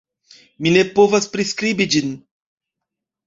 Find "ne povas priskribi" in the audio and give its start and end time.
0.77-1.87